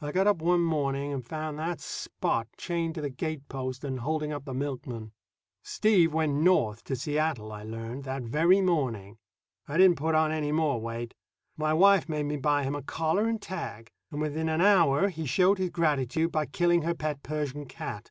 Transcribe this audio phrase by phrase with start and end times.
[0.00, 4.00] I got up one morning and found that Spot chained to the gate post and
[4.00, 5.12] holding up the milkman.
[5.62, 9.18] Steve went north to Seattle, I learned, that very morning.
[9.66, 11.12] I didn't put on any more weight.
[11.58, 15.26] My wife made me buy him a collar and tag, and within an hour he
[15.26, 18.10] showed his gratitude by killing her pet Persian cat.